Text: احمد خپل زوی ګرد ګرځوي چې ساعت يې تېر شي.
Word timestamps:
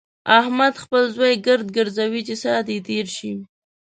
احمد 0.39 0.73
خپل 0.83 1.03
زوی 1.15 1.33
ګرد 1.45 1.67
ګرځوي 1.77 2.21
چې 2.27 2.35
ساعت 2.43 2.67
يې 2.73 2.79
تېر 2.89 3.05
شي. 3.17 3.31